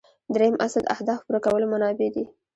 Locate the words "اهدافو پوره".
0.95-1.39